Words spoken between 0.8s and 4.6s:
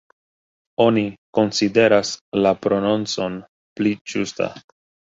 Oni konsideras la prononcon pli ĝusta.